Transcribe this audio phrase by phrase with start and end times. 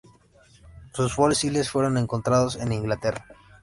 [0.95, 3.23] Sus fósiles fueron encontrados en Inglaterra.